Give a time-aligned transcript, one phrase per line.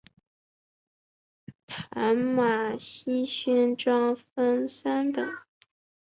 [1.91, 5.23] 淡马锡勋章分三等。